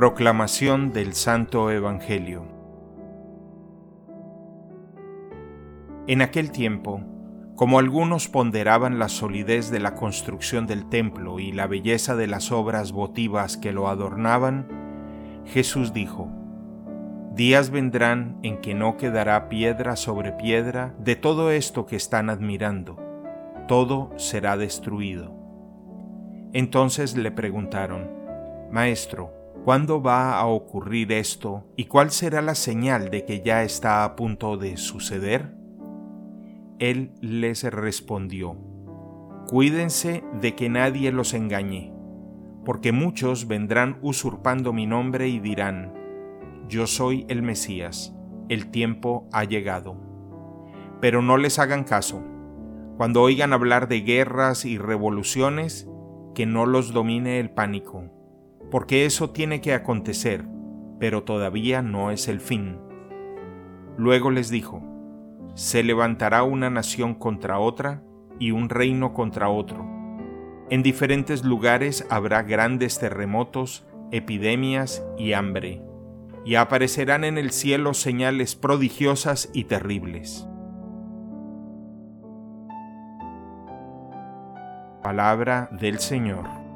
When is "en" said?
6.06-6.22, 18.42-18.62, 70.70-70.82, 77.24-77.38